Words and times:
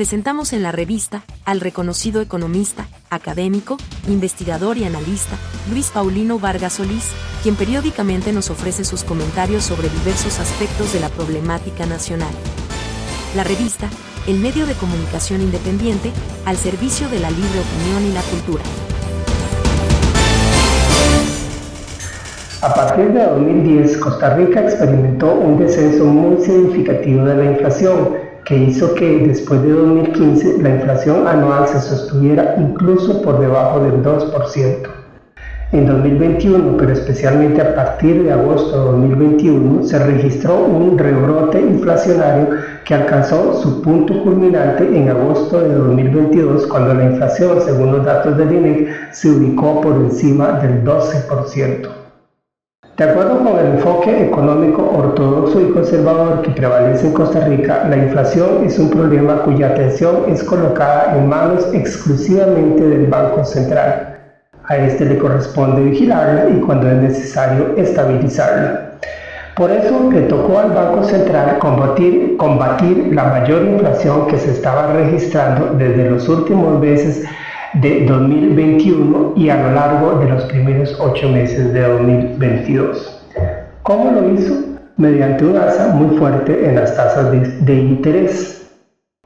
presentamos 0.00 0.54
en 0.54 0.62
la 0.62 0.72
revista 0.72 1.24
al 1.44 1.60
reconocido 1.60 2.22
economista, 2.22 2.86
académico, 3.10 3.76
investigador 4.08 4.78
y 4.78 4.84
analista, 4.84 5.36
Luis 5.70 5.90
Paulino 5.90 6.38
Vargas 6.38 6.72
Solís, 6.72 7.10
quien 7.42 7.54
periódicamente 7.54 8.32
nos 8.32 8.48
ofrece 8.48 8.86
sus 8.86 9.04
comentarios 9.04 9.62
sobre 9.62 9.90
diversos 9.90 10.40
aspectos 10.40 10.94
de 10.94 11.00
la 11.00 11.10
problemática 11.10 11.84
nacional. 11.84 12.30
La 13.36 13.44
revista, 13.44 13.90
el 14.26 14.38
medio 14.38 14.64
de 14.64 14.72
comunicación 14.72 15.42
independiente, 15.42 16.12
al 16.46 16.56
servicio 16.56 17.06
de 17.10 17.20
la 17.20 17.30
libre 17.30 17.60
opinión 17.60 18.10
y 18.10 18.14
la 18.14 18.22
cultura. 18.22 18.62
A 22.62 22.72
partir 22.72 23.12
de 23.12 23.22
2010, 23.22 23.98
Costa 23.98 24.34
Rica 24.34 24.62
experimentó 24.62 25.34
un 25.34 25.58
descenso 25.58 26.06
muy 26.06 26.42
significativo 26.42 27.26
de 27.26 27.36
la 27.36 27.44
inflación, 27.52 28.29
que 28.50 28.56
hizo 28.56 28.92
que 28.94 29.28
después 29.28 29.62
de 29.62 29.70
2015 29.70 30.60
la 30.60 30.70
inflación 30.70 31.28
anual 31.28 31.68
se 31.68 31.80
sostuviera 31.80 32.56
incluso 32.58 33.22
por 33.22 33.38
debajo 33.38 33.78
del 33.78 34.02
2%. 34.02 34.88
En 35.70 35.86
2021, 35.86 36.76
pero 36.76 36.92
especialmente 36.92 37.60
a 37.60 37.76
partir 37.76 38.24
de 38.24 38.32
agosto 38.32 38.72
de 38.72 38.90
2021, 38.90 39.84
se 39.84 40.00
registró 40.00 40.64
un 40.64 40.98
rebrote 40.98 41.60
inflacionario 41.60 42.48
que 42.84 42.94
alcanzó 42.94 43.54
su 43.54 43.82
punto 43.82 44.20
culminante 44.24 44.82
en 44.82 45.08
agosto 45.08 45.60
de 45.60 45.72
2022, 45.72 46.66
cuando 46.66 46.94
la 46.94 47.04
inflación, 47.04 47.60
según 47.60 47.92
los 47.92 48.04
datos 48.04 48.36
del 48.36 48.52
INEC, 48.52 49.12
se 49.12 49.30
ubicó 49.30 49.80
por 49.80 49.94
encima 49.94 50.58
del 50.60 50.82
12%. 50.82 51.99
De 53.00 53.08
acuerdo 53.08 53.38
con 53.38 53.58
el 53.58 53.76
enfoque 53.76 54.26
económico 54.26 54.92
ortodoxo 54.94 55.58
y 55.58 55.70
conservador 55.70 56.42
que 56.42 56.50
prevalece 56.50 57.06
en 57.06 57.14
Costa 57.14 57.40
Rica, 57.46 57.86
la 57.88 57.96
inflación 57.96 58.62
es 58.62 58.78
un 58.78 58.90
problema 58.90 59.36
cuya 59.36 59.68
atención 59.68 60.24
es 60.28 60.44
colocada 60.44 61.16
en 61.16 61.26
manos 61.26 61.66
exclusivamente 61.72 62.86
del 62.86 63.06
Banco 63.06 63.42
Central. 63.42 64.18
A 64.64 64.76
este 64.76 65.06
le 65.06 65.16
corresponde 65.16 65.80
vigilarla 65.80 66.50
y 66.50 66.60
cuando 66.60 66.90
es 66.90 66.96
necesario 66.96 67.74
estabilizarla. 67.78 68.90
Por 69.56 69.70
eso 69.70 70.10
le 70.12 70.20
tocó 70.22 70.58
al 70.58 70.72
Banco 70.72 71.02
Central 71.02 71.56
combatir, 71.58 73.08
la 73.12 73.24
mayor 73.24 73.62
inflación 73.62 74.26
que 74.26 74.36
se 74.36 74.50
estaba 74.50 74.92
registrando 74.92 75.74
desde 75.78 76.10
los 76.10 76.28
últimos 76.28 76.78
meses 76.78 77.24
de 77.74 78.04
2021 78.06 79.34
y 79.36 79.48
a 79.48 79.56
lo 79.56 79.72
largo 79.72 80.18
de 80.18 80.28
los 80.28 80.44
primeros 80.44 80.96
ocho 81.00 81.28
meses 81.28 81.72
de 81.72 81.80
2022. 81.80 83.24
¿Cómo 83.82 84.10
lo 84.10 84.34
hizo? 84.34 84.54
Mediante 84.96 85.44
un 85.44 85.56
alza 85.56 85.88
muy 85.88 86.16
fuerte 86.16 86.66
en 86.66 86.74
las 86.74 86.96
tasas 86.96 87.30
de, 87.30 87.40
de 87.40 87.74
interés. 87.74 88.68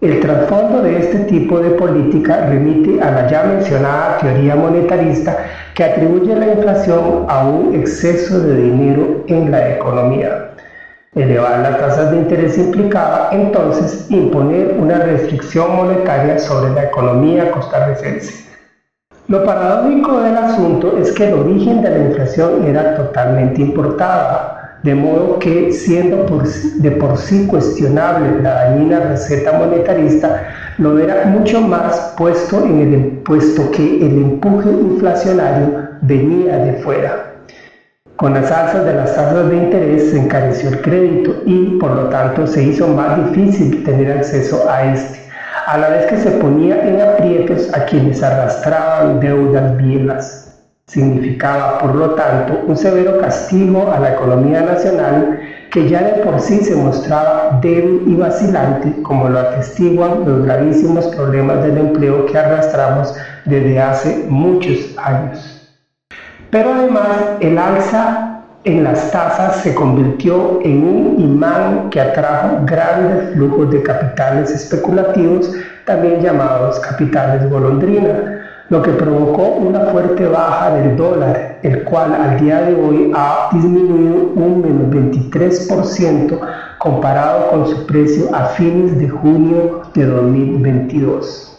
El 0.00 0.20
trasfondo 0.20 0.82
de 0.82 0.98
este 0.98 1.20
tipo 1.20 1.58
de 1.60 1.70
política 1.70 2.46
remite 2.46 3.00
a 3.00 3.10
la 3.10 3.30
ya 3.30 3.44
mencionada 3.44 4.18
teoría 4.18 4.54
monetarista 4.54 5.46
que 5.74 5.84
atribuye 5.84 6.36
la 6.36 6.52
inflación 6.52 7.24
a 7.28 7.48
un 7.48 7.74
exceso 7.74 8.40
de 8.40 8.56
dinero 8.56 9.24
en 9.26 9.50
la 9.50 9.74
economía. 9.74 10.43
Elevar 11.14 11.60
las 11.60 11.78
tasas 11.78 12.10
de 12.10 12.16
interés 12.16 12.58
implicaba 12.58 13.28
entonces 13.30 14.06
imponer 14.10 14.74
una 14.76 14.98
restricción 14.98 15.76
monetaria 15.76 16.40
sobre 16.40 16.74
la 16.74 16.84
economía 16.84 17.52
costarricense. 17.52 18.44
Lo 19.28 19.44
paradójico 19.44 20.20
del 20.20 20.36
asunto 20.36 20.98
es 20.98 21.12
que 21.12 21.28
el 21.28 21.34
origen 21.34 21.82
de 21.82 21.90
la 21.90 21.98
inflación 21.98 22.66
era 22.66 22.96
totalmente 22.96 23.62
importada, 23.62 24.80
de 24.82 24.94
modo 24.96 25.38
que 25.38 25.72
siendo 25.72 26.26
de 26.26 26.90
por 26.90 27.16
sí 27.16 27.46
cuestionable 27.46 28.42
la 28.42 28.54
dañina 28.54 28.98
receta 28.98 29.52
monetarista, 29.52 30.42
lo 30.78 30.98
era 30.98 31.26
mucho 31.26 31.60
más 31.60 32.12
puesto, 32.18 32.64
puesto 33.24 33.70
que 33.70 34.04
el 34.04 34.16
empuje 34.16 34.68
inflacionario 34.68 35.88
venía 36.02 36.58
de 36.58 36.72
fuera. 36.82 37.33
Con 38.16 38.32
las 38.32 38.48
alzas 38.48 38.84
de 38.84 38.94
las 38.94 39.12
tasas 39.16 39.50
de 39.50 39.56
interés 39.56 40.10
se 40.10 40.20
encareció 40.20 40.68
el 40.68 40.82
crédito 40.82 41.34
y 41.46 41.78
por 41.80 41.90
lo 41.96 42.04
tanto 42.10 42.46
se 42.46 42.62
hizo 42.62 42.86
más 42.86 43.34
difícil 43.34 43.82
tener 43.82 44.12
acceso 44.12 44.70
a 44.70 44.84
este, 44.84 45.18
a 45.66 45.78
la 45.78 45.88
vez 45.88 46.06
que 46.06 46.18
se 46.18 46.30
ponía 46.30 46.80
en 46.86 47.00
aprietos 47.00 47.74
a 47.74 47.84
quienes 47.86 48.22
arrastraban 48.22 49.18
deudas 49.18 49.76
viejas. 49.78 50.44
Significaba, 50.86 51.78
por 51.78 51.96
lo 51.96 52.10
tanto, 52.10 52.60
un 52.68 52.76
severo 52.76 53.18
castigo 53.18 53.90
a 53.90 53.98
la 53.98 54.12
economía 54.12 54.60
nacional 54.60 55.40
que 55.72 55.88
ya 55.88 56.02
de 56.02 56.22
por 56.22 56.40
sí 56.40 56.60
se 56.60 56.76
mostraba 56.76 57.58
débil 57.60 58.04
y 58.06 58.14
vacilante, 58.14 59.02
como 59.02 59.28
lo 59.28 59.40
atestiguan 59.40 60.24
los 60.24 60.44
gravísimos 60.44 61.08
problemas 61.08 61.64
del 61.64 61.78
empleo 61.78 62.26
que 62.26 62.38
arrastramos 62.38 63.12
desde 63.44 63.80
hace 63.80 64.24
muchos 64.28 64.94
años. 64.98 65.53
Pero 66.54 66.72
además 66.72 67.08
el 67.40 67.58
alza 67.58 68.44
en 68.62 68.84
las 68.84 69.10
tasas 69.10 69.56
se 69.56 69.74
convirtió 69.74 70.60
en 70.62 70.86
un 70.86 71.16
imán 71.18 71.90
que 71.90 72.00
atrajo 72.00 72.58
grandes 72.64 73.34
flujos 73.34 73.72
de 73.72 73.82
capitales 73.82 74.52
especulativos, 74.52 75.52
también 75.84 76.20
llamados 76.20 76.78
capitales 76.78 77.50
golondrina, 77.50 78.40
lo 78.68 78.82
que 78.82 78.92
provocó 78.92 79.42
una 79.48 79.80
fuerte 79.86 80.28
baja 80.28 80.76
del 80.76 80.96
dólar, 80.96 81.58
el 81.64 81.82
cual 81.82 82.14
al 82.14 82.38
día 82.38 82.60
de 82.60 82.76
hoy 82.76 83.10
ha 83.16 83.48
disminuido 83.52 84.30
un 84.36 84.62
menos 84.62 85.12
23% 85.12 86.38
comparado 86.78 87.50
con 87.50 87.66
su 87.66 87.84
precio 87.84 88.32
a 88.32 88.44
fines 88.50 88.96
de 88.96 89.08
junio 89.08 89.82
de 89.92 90.06
2022. 90.06 91.53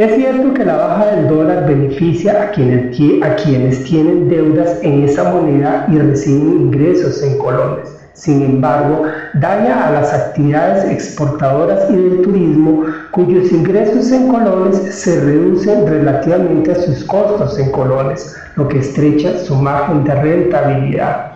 Es 0.00 0.14
cierto 0.14 0.54
que 0.54 0.64
la 0.64 0.76
baja 0.76 1.14
del 1.14 1.28
dólar 1.28 1.66
beneficia 1.66 2.44
a 2.44 2.50
quienes, 2.52 3.84
tienen 3.84 4.30
deudas 4.30 4.78
en 4.80 5.04
esa 5.04 5.24
moneda 5.24 5.84
y 5.90 5.98
reciben 5.98 6.52
ingresos 6.52 7.22
en 7.22 7.36
colones. 7.36 7.94
Sin 8.14 8.42
embargo, 8.42 9.02
daña 9.34 9.86
a 9.86 9.90
las 9.90 10.14
actividades 10.14 10.90
exportadoras 10.90 11.90
y 11.90 11.96
del 11.96 12.22
turismo 12.22 12.86
cuyos 13.10 13.52
ingresos 13.52 14.10
en 14.10 14.28
colones 14.28 14.78
se 14.90 15.20
reducen 15.20 15.86
relativamente 15.86 16.72
a 16.72 16.76
sus 16.76 17.04
costos 17.04 17.58
en 17.58 17.70
colones, 17.70 18.34
lo 18.56 18.68
que 18.68 18.78
estrecha 18.78 19.36
su 19.36 19.54
margen 19.54 20.02
de 20.04 20.14
rentabilidad 20.14 21.32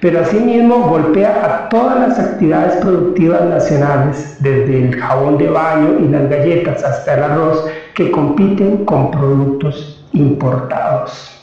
pero 0.00 0.20
asimismo 0.20 0.88
golpea 0.88 1.44
a 1.44 1.68
todas 1.68 1.98
las 2.08 2.18
actividades 2.18 2.76
productivas 2.76 3.42
nacionales, 3.42 4.36
desde 4.38 4.84
el 4.84 4.94
jabón 4.94 5.38
de 5.38 5.48
baño 5.48 5.98
y 6.00 6.08
las 6.08 6.28
galletas 6.28 6.84
hasta 6.84 7.14
el 7.14 7.22
arroz, 7.22 7.64
que 7.96 8.10
compiten 8.12 8.84
con 8.84 9.10
productos 9.10 10.06
importados 10.12 11.36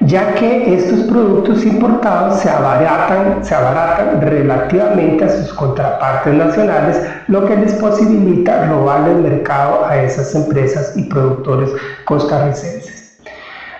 ya 0.00 0.34
que 0.34 0.74
estos 0.74 1.04
productos 1.04 1.64
importados 1.64 2.40
se 2.40 2.50
abaratan, 2.50 3.44
se 3.44 3.54
abaratan 3.54 4.20
relativamente 4.20 5.24
a 5.24 5.28
sus 5.28 5.52
contrapartes 5.54 6.34
nacionales, 6.34 7.02
lo 7.28 7.44
que 7.46 7.56
les 7.56 7.72
posibilita 7.74 8.66
robarle 8.66 9.12
el 9.12 9.22
mercado 9.22 9.84
a 9.86 9.96
esas 10.02 10.34
empresas 10.34 10.92
y 10.96 11.04
productores 11.04 11.70
costarricenses. 12.04 13.16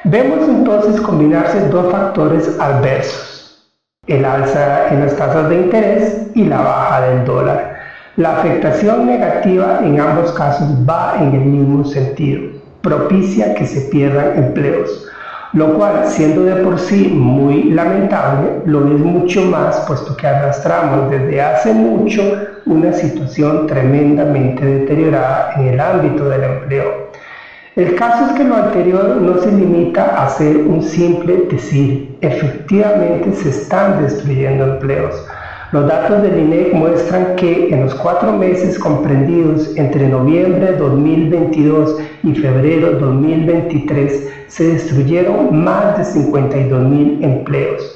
Vemos 0.05 0.49
entonces 0.49 1.00
combinarse 1.00 1.69
dos 1.69 1.93
factores 1.93 2.59
adversos, 2.59 3.62
el 4.06 4.25
alza 4.25 4.88
en 4.88 5.00
las 5.00 5.17
tasas 5.17 5.49
de 5.49 5.56
interés 5.56 6.31
y 6.34 6.44
la 6.44 6.61
baja 6.61 7.00
del 7.03 7.25
dólar. 7.25 7.75
La 8.16 8.38
afectación 8.38 9.06
negativa 9.06 9.81
en 9.84 10.00
ambos 10.00 10.32
casos 10.32 10.69
va 10.88 11.16
en 11.21 11.34
el 11.34 11.44
mismo 11.44 11.84
sentido, 11.84 12.50
propicia 12.81 13.54
que 13.54 13.66
se 13.66 13.82
pierdan 13.91 14.37
empleos, 14.37 15.06
lo 15.53 15.75
cual, 15.75 16.06
siendo 16.06 16.44
de 16.44 16.56
por 16.56 16.78
sí 16.78 17.09
muy 17.09 17.65
lamentable, 17.65 18.62
lo 18.65 18.87
es 18.87 19.00
mucho 19.00 19.43
más 19.43 19.81
puesto 19.87 20.16
que 20.16 20.26
arrastramos 20.26 21.11
desde 21.11 21.43
hace 21.43 21.75
mucho 21.75 22.23
una 22.64 22.93
situación 22.94 23.67
tremendamente 23.67 24.64
deteriorada 24.64 25.52
en 25.56 25.69
el 25.69 25.81
ámbito 25.81 26.29
del 26.31 26.44
empleo 26.44 27.06
el 27.76 27.94
caso 27.94 28.25
es 28.25 28.32
que 28.32 28.44
lo 28.44 28.56
anterior 28.56 29.17
no 29.20 29.37
se 29.43 29.52
limita 29.52 30.25
a 30.25 30.31
ser 30.31 30.56
un 30.56 30.82
simple 30.82 31.46
decir. 31.50 32.17
Efectivamente 32.23 33.35
se 33.35 33.50
están 33.50 34.02
destruyendo 34.02 34.64
empleos. 34.64 35.23
Los 35.76 35.88
datos 35.88 36.23
del 36.23 36.38
INEC 36.38 36.73
muestran 36.73 37.37
que 37.37 37.69
en 37.69 37.82
los 37.82 37.94
cuatro 37.94 38.32
meses 38.32 38.78
comprendidos 38.78 39.76
entre 39.76 40.08
noviembre 40.08 40.73
de 40.73 40.78
2022 40.78 41.99
y 42.23 42.34
febrero 42.34 42.93
de 42.93 42.99
2023 43.00 44.26
se 44.46 44.69
destruyeron 44.73 45.62
más 45.62 45.99
de 45.99 46.05
52 46.05 46.82
mil 46.82 47.23
empleos. 47.23 47.94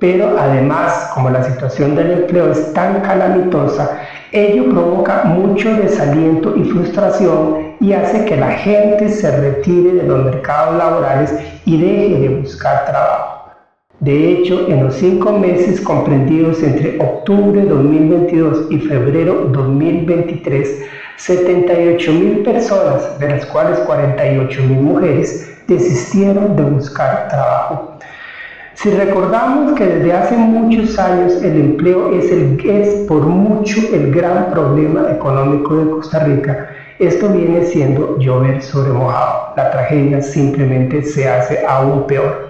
Pero 0.00 0.36
además, 0.36 1.08
como 1.14 1.30
la 1.30 1.44
situación 1.44 1.94
del 1.94 2.10
empleo 2.10 2.50
es 2.50 2.72
tan 2.72 3.00
calamitosa, 3.02 4.00
ello 4.32 4.68
provoca 4.68 5.22
mucho 5.22 5.72
desaliento 5.76 6.56
y 6.56 6.64
frustración 6.64 7.58
y 7.78 7.92
hace 7.92 8.24
que 8.24 8.36
la 8.36 8.50
gente 8.50 9.08
se 9.08 9.30
retire 9.30 9.92
de 9.92 10.02
los 10.02 10.24
mercados 10.24 10.76
laborales 10.76 11.32
y 11.64 11.80
deje 11.80 12.18
de 12.22 12.28
buscar 12.30 12.84
trabajo. 12.86 13.19
De 14.00 14.32
hecho, 14.32 14.66
en 14.70 14.82
los 14.82 14.94
cinco 14.94 15.30
meses 15.30 15.78
comprendidos 15.78 16.62
entre 16.62 16.96
octubre 16.98 17.60
2022 17.66 18.68
y 18.70 18.80
febrero 18.80 19.44
2023, 19.52 20.80
78 21.16 22.12
mil 22.14 22.42
personas, 22.42 23.18
de 23.18 23.28
las 23.28 23.44
cuales 23.44 23.78
48 23.80 24.62
mil 24.62 24.80
mujeres, 24.80 25.46
desistieron 25.66 26.56
de 26.56 26.62
buscar 26.62 27.28
trabajo. 27.28 27.90
Si 28.72 28.88
recordamos 28.90 29.74
que 29.74 29.84
desde 29.84 30.14
hace 30.14 30.34
muchos 30.38 30.98
años 30.98 31.36
el 31.42 31.58
empleo 31.58 32.10
es, 32.10 32.32
es 32.64 32.94
por 33.06 33.26
mucho 33.26 33.82
el 33.92 34.10
gran 34.10 34.48
problema 34.48 35.10
económico 35.10 35.76
de 35.76 35.90
Costa 35.90 36.20
Rica, 36.20 36.56
esto 36.98 37.28
viene 37.28 37.62
siendo 37.62 38.16
llover 38.16 38.62
sobre 38.62 38.92
mojado. 38.92 39.52
La 39.56 39.70
tragedia 39.70 40.22
simplemente 40.22 41.02
se 41.02 41.28
hace 41.28 41.60
aún 41.66 42.06
peor. 42.06 42.48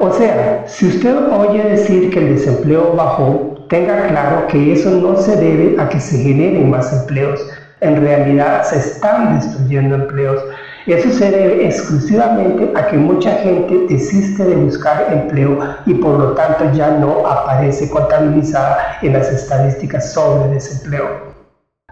O 0.00 0.12
sea, 0.12 0.64
si 0.66 0.88
usted 0.88 1.14
oye 1.30 1.62
decir 1.62 2.10
que 2.10 2.18
el 2.18 2.34
desempleo 2.34 2.94
bajó, 2.96 3.66
tenga 3.68 4.08
claro 4.08 4.46
que 4.48 4.72
eso 4.72 4.90
no 4.90 5.16
se 5.16 5.36
debe 5.36 5.80
a 5.80 5.88
que 5.88 6.00
se 6.00 6.18
generen 6.18 6.70
más 6.70 6.92
empleos. 6.92 7.40
En 7.80 8.00
realidad 8.00 8.64
se 8.64 8.78
están 8.78 9.38
destruyendo 9.38 9.94
empleos 9.94 10.42
eso 10.92 11.10
se 11.10 11.30
debe 11.30 11.66
exclusivamente 11.66 12.72
a 12.74 12.86
que 12.88 12.96
mucha 12.96 13.32
gente 13.36 13.86
desiste 13.88 14.44
de 14.44 14.56
buscar 14.56 15.06
empleo 15.10 15.58
y 15.86 15.94
por 15.94 16.18
lo 16.18 16.32
tanto 16.32 16.72
ya 16.72 16.90
no 16.90 17.26
aparece 17.26 17.88
contabilizada 17.90 18.98
en 19.02 19.12
las 19.12 19.30
estadísticas 19.30 20.12
sobre 20.12 20.54
desempleo. 20.54 21.30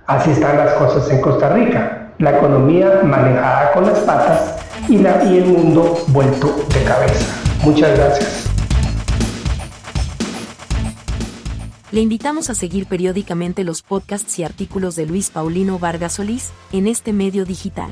Así 0.07 0.31
están 0.31 0.57
las 0.57 0.73
cosas 0.73 1.11
en 1.11 1.21
Costa 1.21 1.51
Rica, 1.51 2.13
la 2.19 2.39
economía 2.39 3.03
manejada 3.05 3.73
con 3.73 3.87
las 3.87 3.99
patas 4.01 4.57
y, 4.89 4.97
y 4.97 5.39
el 5.39 5.45
mundo 5.45 5.97
vuelto 6.09 6.57
de 6.73 6.83
cabeza. 6.83 7.48
Muchas 7.65 7.97
gracias. 7.97 8.49
Le 11.91 12.03
invitamos 12.03 12.51
a 12.51 12.55
seguir 12.55 12.87
periódicamente 12.87 13.65
los 13.65 13.83
podcasts 13.83 14.39
y 14.39 14.45
artículos 14.45 14.95
de 14.95 15.07
Luis 15.07 15.31
Paulino 15.31 15.79
Vargas 15.79 16.15
Solís 16.15 16.51
en 16.71 16.87
este 16.87 17.13
medio 17.13 17.47
digital. 17.47 17.91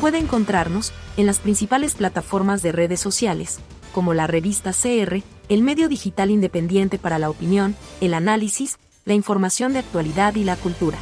Puede 0.00 0.18
encontrarnos 0.18 0.92
en 1.16 1.26
las 1.26 1.38
principales 1.38 1.94
plataformas 1.94 2.62
de 2.62 2.72
redes 2.72 3.00
sociales, 3.00 3.58
como 3.92 4.14
la 4.14 4.26
revista 4.26 4.72
CR, 4.72 5.22
el 5.48 5.62
medio 5.62 5.88
digital 5.88 6.30
independiente 6.30 6.98
para 6.98 7.18
la 7.18 7.30
opinión, 7.30 7.74
el 8.00 8.14
análisis, 8.14 8.78
la 9.04 9.14
información 9.14 9.72
de 9.72 9.80
actualidad 9.80 10.34
y 10.36 10.44
la 10.44 10.56
cultura. 10.56 10.98